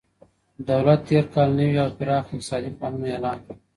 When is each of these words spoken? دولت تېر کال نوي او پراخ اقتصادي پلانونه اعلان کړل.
دولت 0.69 0.99
تېر 1.09 1.25
کال 1.33 1.49
نوي 1.59 1.77
او 1.83 1.89
پراخ 1.97 2.25
اقتصادي 2.33 2.69
پلانونه 2.77 3.07
اعلان 3.11 3.37
کړل. 3.45 3.57